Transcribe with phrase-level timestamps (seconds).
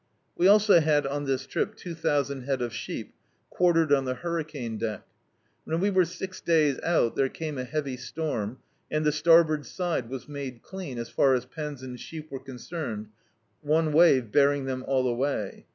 [0.35, 3.13] We also had on this trip two thousand head of sheep,
[3.51, 5.05] quartered on the hurricane deck.
[5.63, 8.57] When we were six days out there came a heavy stonn,
[8.89, 13.09] and the starboard side was made clean, as far as pens and sheep were concerned,
[13.61, 15.67] one wave bearing them all away.